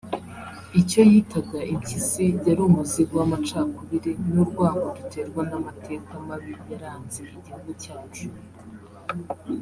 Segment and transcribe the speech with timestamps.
[0.81, 8.27] Icyo yitaga impyisi yari umuzigo w’amacakubiri n’urwango duterwa n’amateka mabi yaranze igihugu cyacu